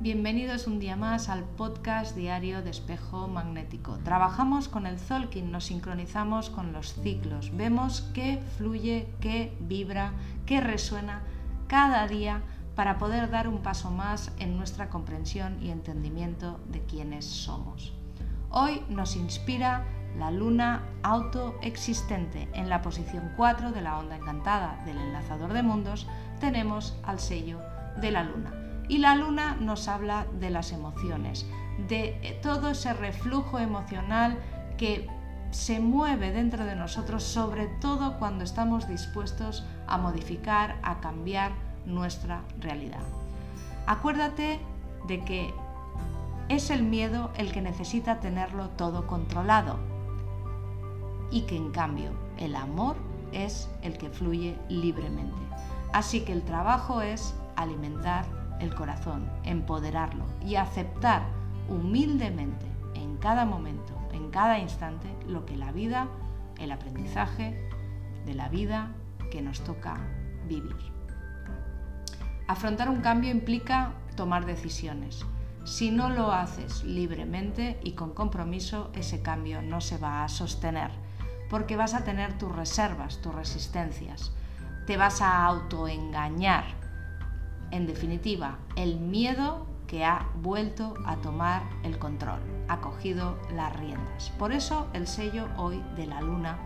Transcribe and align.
Bienvenidos 0.00 0.68
un 0.68 0.78
día 0.78 0.94
más 0.94 1.28
al 1.28 1.42
podcast 1.42 2.14
diario 2.14 2.62
de 2.62 2.70
espejo 2.70 3.26
magnético. 3.26 3.98
Trabajamos 4.04 4.68
con 4.68 4.86
el 4.86 5.00
Zolkin, 5.00 5.50
nos 5.50 5.64
sincronizamos 5.64 6.48
con 6.48 6.72
los 6.72 6.94
ciclos, 6.94 7.50
vemos 7.56 8.02
qué 8.14 8.40
fluye, 8.56 9.08
qué 9.20 9.56
vibra, 9.58 10.12
qué 10.46 10.60
resuena 10.60 11.22
cada 11.66 12.06
día 12.06 12.42
para 12.76 12.98
poder 12.98 13.30
dar 13.30 13.48
un 13.48 13.62
paso 13.62 13.90
más 13.90 14.30
en 14.38 14.56
nuestra 14.56 14.90
comprensión 14.90 15.60
y 15.60 15.70
entendimiento 15.70 16.60
de 16.68 16.82
quiénes 16.82 17.24
somos. 17.24 17.92
Hoy 18.50 18.82
nos 18.88 19.16
inspira 19.16 19.84
la 20.18 20.30
luna 20.30 20.82
autoexistente. 21.02 22.48
En 22.54 22.68
la 22.68 22.82
posición 22.82 23.32
4 23.36 23.72
de 23.72 23.82
la 23.82 23.98
onda 23.98 24.16
encantada 24.16 24.82
del 24.84 24.98
enlazador 24.98 25.52
de 25.52 25.62
mundos 25.62 26.06
tenemos 26.38 26.96
al 27.02 27.18
sello 27.18 27.60
de 28.00 28.10
la 28.10 28.24
luna 28.24 28.52
y 28.88 28.98
la 28.98 29.16
luna 29.16 29.56
nos 29.60 29.88
habla 29.88 30.26
de 30.38 30.50
las 30.50 30.72
emociones, 30.72 31.46
de 31.88 32.38
todo 32.42 32.70
ese 32.70 32.92
reflujo 32.92 33.58
emocional 33.58 34.38
que 34.78 35.08
se 35.50 35.80
mueve 35.80 36.32
dentro 36.32 36.64
de 36.64 36.76
nosotros, 36.76 37.22
sobre 37.22 37.66
todo 37.80 38.18
cuando 38.18 38.44
estamos 38.44 38.88
dispuestos 38.88 39.64
a 39.86 39.98
modificar, 39.98 40.78
a 40.82 41.00
cambiar 41.00 41.52
nuestra 41.84 42.42
realidad. 42.60 43.02
Acuérdate 43.86 44.60
de 45.06 45.24
que 45.24 45.54
es 46.48 46.70
el 46.70 46.82
miedo 46.82 47.30
el 47.36 47.52
que 47.52 47.60
necesita 47.60 48.20
tenerlo 48.20 48.68
todo 48.70 49.06
controlado 49.06 49.78
y 51.30 51.42
que 51.42 51.56
en 51.56 51.70
cambio 51.70 52.10
el 52.38 52.54
amor 52.54 52.96
es 53.32 53.68
el 53.82 53.98
que 53.98 54.10
fluye 54.10 54.56
libremente. 54.68 55.40
Así 55.96 56.20
que 56.20 56.34
el 56.34 56.42
trabajo 56.42 57.00
es 57.00 57.34
alimentar 57.56 58.26
el 58.60 58.74
corazón, 58.74 59.30
empoderarlo 59.44 60.26
y 60.44 60.56
aceptar 60.56 61.22
humildemente 61.70 62.66
en 62.92 63.16
cada 63.16 63.46
momento, 63.46 63.94
en 64.12 64.30
cada 64.30 64.58
instante, 64.58 65.08
lo 65.26 65.46
que 65.46 65.56
la 65.56 65.72
vida, 65.72 66.08
el 66.58 66.70
aprendizaje 66.70 67.70
de 68.26 68.34
la 68.34 68.50
vida 68.50 68.90
que 69.30 69.40
nos 69.40 69.64
toca 69.64 69.96
vivir. 70.46 70.76
Afrontar 72.46 72.90
un 72.90 73.00
cambio 73.00 73.30
implica 73.30 73.94
tomar 74.16 74.44
decisiones. 74.44 75.24
Si 75.64 75.90
no 75.90 76.10
lo 76.10 76.30
haces 76.30 76.84
libremente 76.84 77.80
y 77.82 77.92
con 77.92 78.12
compromiso, 78.12 78.90
ese 78.92 79.22
cambio 79.22 79.62
no 79.62 79.80
se 79.80 79.96
va 79.96 80.24
a 80.24 80.28
sostener, 80.28 80.90
porque 81.48 81.74
vas 81.74 81.94
a 81.94 82.04
tener 82.04 82.36
tus 82.36 82.54
reservas, 82.54 83.22
tus 83.22 83.34
resistencias. 83.34 84.34
Te 84.86 84.96
vas 84.96 85.20
a 85.20 85.44
autoengañar 85.44 86.64
en 87.70 87.86
definitiva, 87.86 88.58
el 88.76 88.98
miedo 89.00 89.66
que 89.86 90.04
ha 90.04 90.28
vuelto 90.36 90.94
a 91.04 91.16
tomar 91.16 91.62
el 91.82 91.98
control, 91.98 92.40
ha 92.68 92.80
cogido 92.80 93.36
las 93.54 93.74
riendas. 93.76 94.32
Por 94.38 94.52
eso 94.52 94.88
el 94.92 95.06
sello 95.06 95.48
hoy 95.56 95.82
de 95.96 96.06
la 96.06 96.20
luna 96.20 96.58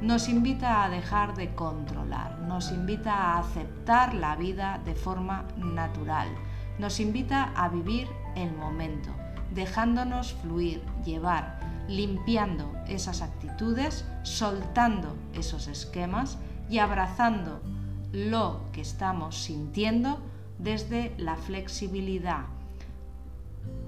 nos 0.00 0.28
invita 0.28 0.84
a 0.84 0.88
dejar 0.88 1.34
de 1.34 1.54
controlar, 1.54 2.38
nos 2.40 2.72
invita 2.72 3.12
a 3.12 3.38
aceptar 3.38 4.14
la 4.14 4.36
vida 4.36 4.80
de 4.84 4.94
forma 4.94 5.46
natural, 5.56 6.28
nos 6.78 6.98
invita 6.98 7.52
a 7.54 7.68
vivir 7.68 8.08
el 8.34 8.52
momento, 8.52 9.10
dejándonos 9.54 10.32
fluir, 10.34 10.82
llevar, 11.04 11.60
limpiando 11.88 12.72
esas 12.88 13.22
actitudes, 13.22 14.06
soltando 14.22 15.14
esos 15.34 15.68
esquemas 15.68 16.38
y 16.68 16.78
abrazando 16.78 17.60
lo 18.12 18.60
que 18.72 18.80
estamos 18.80 19.36
sintiendo 19.36 20.18
desde 20.58 21.14
la 21.18 21.36
flexibilidad, 21.36 22.44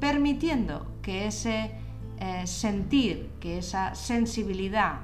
permitiendo 0.00 0.86
que 1.02 1.26
ese 1.26 1.72
eh, 2.18 2.46
sentir, 2.46 3.30
que 3.40 3.58
esa 3.58 3.94
sensibilidad 3.94 5.00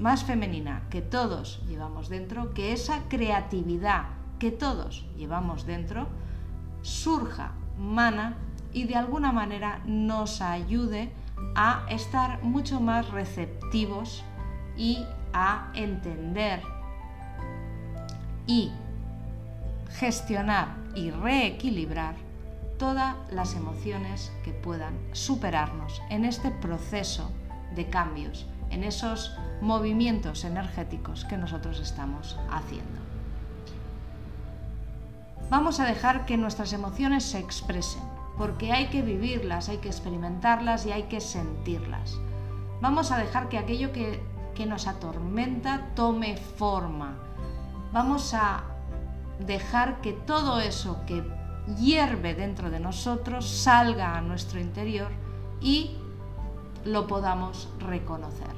más 0.00 0.24
femenina 0.24 0.82
que 0.90 1.02
todos 1.02 1.60
llevamos 1.66 2.08
dentro, 2.08 2.54
que 2.54 2.72
esa 2.72 3.08
creatividad 3.08 4.06
que 4.38 4.50
todos 4.50 5.06
llevamos 5.16 5.66
dentro, 5.66 6.06
surja, 6.82 7.52
mana 7.78 8.36
y 8.72 8.84
de 8.84 8.96
alguna 8.96 9.32
manera 9.32 9.80
nos 9.86 10.40
ayude 10.40 11.12
a 11.54 11.84
estar 11.88 12.42
mucho 12.42 12.80
más 12.80 13.10
receptivos 13.10 14.24
y 14.76 15.04
a 15.32 15.70
entender 15.74 16.62
y 18.46 18.72
gestionar 19.98 20.76
y 20.94 21.10
reequilibrar 21.10 22.14
todas 22.78 23.16
las 23.30 23.54
emociones 23.54 24.32
que 24.44 24.52
puedan 24.52 24.94
superarnos 25.12 26.00
en 26.10 26.24
este 26.24 26.50
proceso 26.50 27.30
de 27.74 27.88
cambios, 27.88 28.46
en 28.70 28.84
esos 28.84 29.36
movimientos 29.60 30.44
energéticos 30.44 31.24
que 31.24 31.36
nosotros 31.36 31.80
estamos 31.80 32.38
haciendo. 32.50 33.00
Vamos 35.50 35.80
a 35.80 35.86
dejar 35.86 36.26
que 36.26 36.36
nuestras 36.36 36.72
emociones 36.72 37.24
se 37.24 37.38
expresen, 37.38 38.02
porque 38.36 38.72
hay 38.72 38.88
que 38.88 39.02
vivirlas, 39.02 39.68
hay 39.68 39.78
que 39.78 39.88
experimentarlas 39.88 40.86
y 40.86 40.92
hay 40.92 41.04
que 41.04 41.20
sentirlas. 41.20 42.18
Vamos 42.80 43.10
a 43.10 43.18
dejar 43.18 43.48
que 43.48 43.58
aquello 43.58 43.90
que, 43.92 44.22
que 44.58 44.66
nos 44.66 44.88
atormenta 44.88 45.94
tome 45.94 46.36
forma, 46.36 47.16
vamos 47.92 48.34
a 48.34 48.64
dejar 49.38 50.00
que 50.00 50.12
todo 50.12 50.58
eso 50.58 50.98
que 51.06 51.22
hierve 51.78 52.34
dentro 52.34 52.68
de 52.68 52.80
nosotros 52.80 53.48
salga 53.48 54.18
a 54.18 54.20
nuestro 54.20 54.58
interior 54.58 55.12
y 55.60 55.96
lo 56.84 57.06
podamos 57.06 57.68
reconocer. 57.78 58.50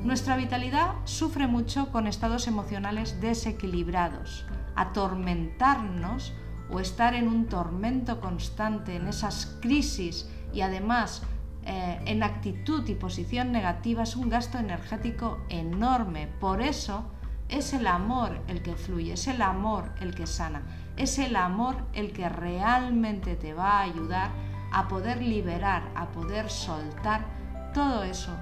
Nuestra 0.00 0.36
vitalidad 0.36 0.94
sufre 1.02 1.48
mucho 1.48 1.90
con 1.90 2.06
estados 2.06 2.46
emocionales 2.46 3.20
desequilibrados. 3.20 4.46
Atormentarnos 4.76 6.32
o 6.70 6.78
estar 6.78 7.14
en 7.14 7.26
un 7.26 7.46
tormento 7.46 8.20
constante, 8.20 8.94
en 8.94 9.08
esas 9.08 9.58
crisis 9.60 10.30
y 10.52 10.60
además 10.60 11.22
eh, 11.70 12.00
en 12.06 12.22
actitud 12.22 12.88
y 12.88 12.94
posición 12.94 13.52
negativa 13.52 14.04
es 14.04 14.16
un 14.16 14.30
gasto 14.30 14.56
energético 14.56 15.44
enorme. 15.50 16.26
Por 16.40 16.62
eso, 16.62 17.04
es 17.50 17.74
el 17.74 17.86
amor 17.86 18.40
el 18.48 18.62
que 18.62 18.74
fluye, 18.74 19.12
es 19.12 19.28
el 19.28 19.42
amor 19.42 19.92
el 20.00 20.14
que 20.14 20.26
sana, 20.26 20.62
es 20.96 21.18
el 21.18 21.36
amor 21.36 21.76
el 21.92 22.12
que 22.12 22.26
realmente 22.30 23.36
te 23.36 23.52
va 23.52 23.80
a 23.80 23.82
ayudar 23.82 24.30
a 24.72 24.88
poder 24.88 25.20
liberar, 25.20 25.82
a 25.94 26.06
poder 26.06 26.48
soltar 26.48 27.26
todo 27.74 28.02
eso 28.02 28.34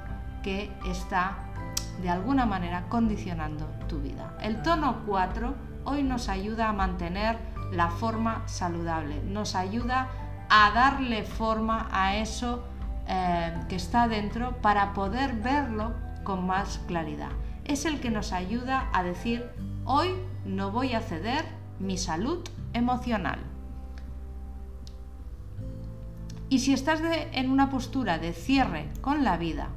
que 0.45 0.73
está 0.89 1.37
de 2.01 2.09
alguna 2.09 2.47
manera 2.47 2.89
condicionando 2.89 3.67
tu 3.89 3.99
vida. 3.99 4.39
El 4.41 4.63
tono 4.63 5.03
4 5.05 5.53
hoy 5.85 6.05
nos 6.05 6.29
ayuda 6.29 6.69
a 6.69 6.73
mantener 6.73 7.39
la 7.73 7.91
forma 7.91 8.47
saludable, 8.47 9.21
nos 9.25 9.57
ayuda 9.57 10.11
a 10.49 10.71
darle 10.71 11.25
forma 11.25 11.89
a 11.91 12.15
eso 12.15 12.65
eh, 13.09 13.55
que 13.69 13.77
está 13.77 14.09
dentro 14.09 14.57
para 14.63 14.93
poder 14.93 15.35
verlo 15.35 15.95
con 16.25 16.47
más 16.47 16.81
claridad 16.87 17.31
es 17.67 17.85
el 17.85 18.01
que 18.01 18.11
nos 18.11 18.33
ayuda 18.33 18.89
a 18.93 19.03
decir, 19.03 19.45
hoy 19.85 20.11
no 20.45 20.71
voy 20.71 20.95
a 20.95 21.01
ceder 21.01 21.45
mi 21.81 21.99
salud 21.99 22.45
emocional. 22.73 23.41
Y 26.49 26.61
si 26.61 26.73
estás 26.73 27.01
en 27.33 27.51
una 27.51 27.71
postura 27.71 28.19
de 28.19 28.33
cierre 28.33 28.89
con 29.01 29.25
la 29.25 29.37
vida, 29.37 29.69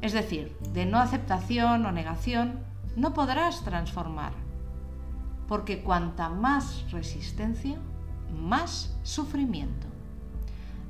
es 0.00 0.12
decir, 0.12 0.56
de 0.72 0.86
no 0.86 0.98
aceptación 0.98 1.84
o 1.84 1.92
negación, 1.92 2.60
no 2.96 3.14
podrás 3.14 3.64
transformar, 3.64 4.32
porque 5.48 5.82
cuanta 5.82 6.28
más 6.28 6.90
resistencia, 6.92 7.78
más 8.32 8.96
sufrimiento. 9.02 9.88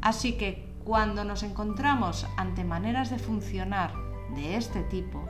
Así 0.03 0.35
que 0.35 0.70
cuando 0.85 1.25
nos 1.25 1.43
encontramos 1.43 2.27
ante 2.37 2.65
maneras 2.65 3.11
de 3.11 3.19
funcionar 3.19 3.93
de 4.35 4.57
este 4.57 4.83
tipo, 4.85 5.25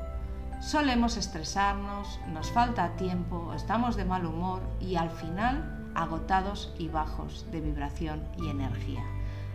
solemos 0.61 1.17
estresarnos, 1.17 2.20
nos 2.29 2.50
falta 2.50 2.97
tiempo, 2.97 3.52
estamos 3.55 3.97
de 3.97 4.05
mal 4.05 4.26
humor 4.26 4.61
y 4.81 4.97
al 4.97 5.11
final 5.11 5.93
agotados 5.94 6.73
y 6.79 6.88
bajos 6.88 7.47
de 7.50 7.61
vibración 7.61 8.23
y 8.38 8.49
energía. 8.49 9.02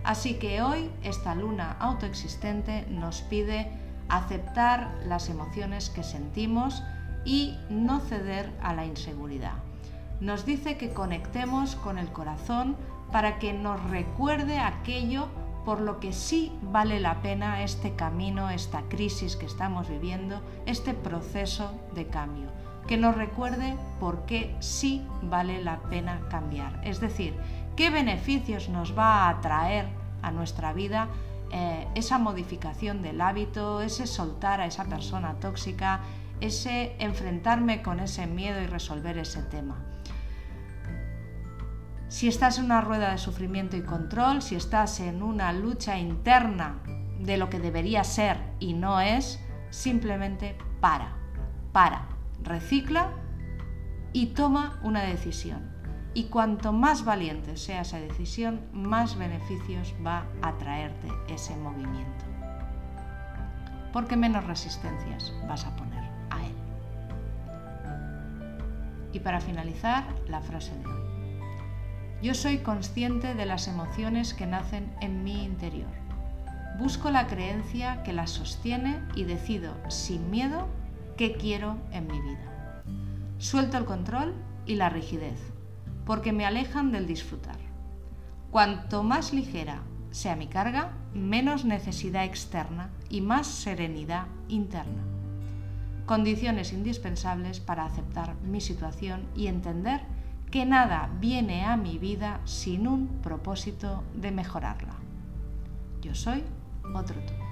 Así 0.04 0.36
que 0.36 0.62
hoy 0.62 0.92
esta 1.02 1.34
luna 1.34 1.78
autoexistente 1.80 2.86
nos 2.90 3.22
pide 3.22 3.72
aceptar 4.10 4.94
las 5.06 5.30
emociones 5.30 5.90
que 5.90 6.04
sentimos 6.04 6.84
y 7.24 7.58
no 7.70 8.00
ceder 8.00 8.52
a 8.62 8.74
la 8.74 8.86
inseguridad. 8.86 9.54
Nos 10.20 10.46
dice 10.46 10.78
que 10.78 10.94
conectemos 10.94 11.76
con 11.76 11.98
el 11.98 12.12
corazón 12.12 12.76
para 13.12 13.40
que 13.40 13.54
nos 13.54 13.84
recuerde 13.90 14.60
aquello 14.60 15.28
por 15.66 15.82
lo 15.82 16.00
que 16.00 16.14
sí 16.14 16.52
vale 16.62 17.00
la 17.00 17.22
pena 17.22 17.64
este 17.64 17.96
camino, 17.96 18.50
esta 18.50 18.84
crisis 18.84 19.36
que 19.36 19.48
estamos 19.48 19.90
viviendo, 19.90 20.42
este 20.66 20.94
proceso 20.94 21.72
de 21.94 22.08
cambio. 22.08 22.50
que 22.88 22.98
nos 22.98 23.16
recuerde 23.16 23.76
por 24.00 24.28
qué 24.28 24.56
sí 24.60 25.02
vale 25.24 25.64
la 25.64 25.80
pena 25.90 26.22
cambiar. 26.30 26.80
Es 26.84 27.00
decir, 27.00 27.34
qué 27.76 27.90
beneficios 27.90 28.70
nos 28.70 28.96
va 28.96 29.28
a 29.28 29.42
traer 29.42 29.88
a 30.22 30.30
nuestra 30.30 30.72
vida 30.72 31.08
eh, 31.52 31.88
esa 31.96 32.18
modificación 32.18 33.02
del 33.02 33.22
hábito, 33.22 33.82
ese 33.82 34.06
soltar 34.06 34.62
a 34.62 34.66
esa 34.66 34.86
persona 34.86 35.36
tóxica, 35.40 36.02
ese 36.42 36.96
enfrentarme 37.00 37.82
con 37.82 38.00
ese 38.00 38.28
miedo 38.28 38.62
y 38.62 38.68
resolver 38.68 39.18
ese 39.18 39.42
tema. 39.42 39.78
Si 42.08 42.28
estás 42.28 42.60
en 42.60 42.66
una 42.66 42.82
rueda 42.82 43.12
de 43.12 43.18
sufrimiento 43.18 43.76
y 43.78 43.82
control, 43.82 44.42
si 44.42 44.56
estás 44.56 45.00
en 45.00 45.24
una 45.24 45.52
lucha 45.54 45.98
interna 45.98 46.82
de 47.20 47.38
lo 47.38 47.50
que 47.50 47.60
debería 47.60 48.04
ser 48.04 48.38
y 48.60 48.74
no 48.74 49.02
es, 49.02 49.40
simplemente 49.72 50.56
para, 50.80 51.14
para, 51.72 52.08
recicla 52.44 53.12
y 54.14 54.28
toma 54.28 54.80
una 54.84 55.02
decisión. 55.02 55.74
Y 56.14 56.26
cuanto 56.26 56.72
más 56.72 57.04
valiente 57.04 57.58
sea 57.58 57.82
esa 57.82 58.00
decisión, 58.00 58.62
más 58.72 59.18
beneficios 59.18 59.94
va 60.06 60.26
a 60.42 60.54
traerte 60.54 61.10
ese 61.28 61.58
movimiento. 61.58 62.24
Porque 63.92 64.16
menos 64.16 64.46
resistencias 64.46 65.34
vas 65.48 65.66
a 65.66 65.76
poner 65.76 66.04
a 66.30 66.46
él. 66.46 66.56
Y 69.12 69.20
para 69.20 69.42
finalizar, 69.42 70.06
la 70.30 70.40
frase 70.40 70.78
de 70.78 70.86
hoy. 70.86 71.15
Yo 72.22 72.34
soy 72.34 72.60
consciente 72.60 73.36
de 73.36 73.46
las 73.46 73.68
emociones 73.68 74.34
que 74.34 74.48
nacen 74.48 74.92
en 75.02 75.24
mi 75.24 75.44
interior. 75.44 75.92
Busco 76.80 77.12
la 77.12 77.28
creencia 77.28 78.04
que 78.04 78.14
las 78.14 78.32
sostiene 78.32 79.02
y 79.16 79.26
decido 79.26 79.74
sin 79.90 80.30
miedo 80.32 80.68
qué 81.18 81.34
quiero 81.34 81.78
en 81.92 82.08
mi 82.08 82.20
vida. 82.20 82.74
Suelto 83.38 83.78
el 83.78 83.86
control 83.86 84.34
y 84.66 84.76
la 84.76 84.90
rigidez, 84.90 85.40
porque 86.06 86.34
me 86.34 86.46
alejan 86.46 86.92
del 86.92 87.06
disfrutar. 87.06 87.58
Cuanto 88.50 89.04
más 89.04 89.34
ligera 89.34 89.82
sea 90.12 90.38
mi 90.38 90.48
carga, 90.48 90.94
menos 91.14 91.66
necesidad 91.66 92.24
externa 92.24 92.90
y 93.10 93.20
más 93.20 93.48
serenidad 93.48 94.28
interna. 94.48 95.04
Condiciones 96.06 96.72
indispensables 96.72 97.60
para 97.60 97.86
aceptar 97.86 98.36
mi 98.42 98.62
situación 98.62 99.28
y 99.36 99.48
entender 99.48 100.02
que 100.56 100.66
nada 100.66 101.10
viene 101.20 101.66
a 101.66 101.76
mi 101.76 101.98
vida 101.98 102.40
sin 102.46 102.88
un 102.88 103.20
propósito 103.22 104.06
de 104.14 104.32
mejorarla. 104.32 104.96
Yo 106.02 106.16
soy 106.16 106.46
otro 106.94 107.20
tú. 107.26 107.45